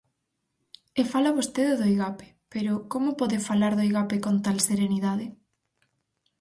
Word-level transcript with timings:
E 0.99 1.01
fala 1.11 1.35
vostede 1.37 1.73
do 1.79 1.85
Igape, 1.93 2.27
pero 2.53 2.73
¿como 2.91 3.09
pode 3.19 3.37
falar 3.49 3.73
do 3.75 3.85
Igape 3.89 4.17
con 4.25 4.35
tal 4.45 4.57
serenidade? 4.69 5.25